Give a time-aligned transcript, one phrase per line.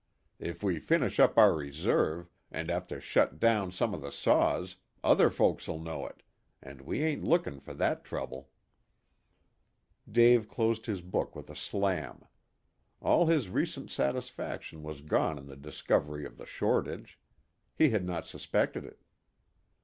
[0.39, 4.77] If we finish up our reserve, and have to shut down some o' the saws,
[5.03, 6.23] other folks'll know it,
[6.59, 8.49] and we ain't lookin' for that trouble."
[10.11, 12.25] Dave closed his book with a slam.
[12.99, 17.19] All his recent satisfaction was gone in the discovery of the shortage.
[17.75, 19.03] He had not suspected it.